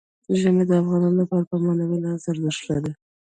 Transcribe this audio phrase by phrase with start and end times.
[0.39, 2.91] ژمی د افغانانو لپاره په معنوي لحاظ ارزښت لري.